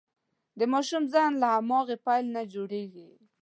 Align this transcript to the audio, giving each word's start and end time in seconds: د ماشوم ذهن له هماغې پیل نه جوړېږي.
د 0.59 0.61
ماشوم 0.71 1.03
ذهن 1.13 1.33
له 1.41 1.47
هماغې 1.57 1.97
پیل 2.05 2.25
نه 2.35 2.41
جوړېږي. 2.53 3.09